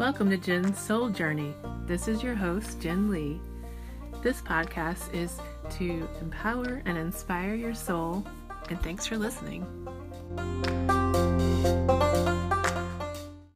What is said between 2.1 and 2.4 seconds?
your